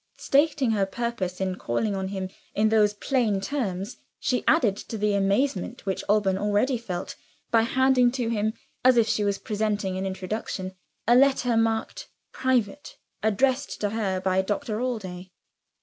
[0.17, 5.13] Stating her purpose in calling on him in those plain terms, she added to the
[5.13, 7.15] amazement which Alban already felt,
[7.51, 8.53] by handing to him
[8.83, 10.73] as if she was presenting an introduction
[11.07, 15.29] a letter marked, "Private," addressed to her by Doctor Allday.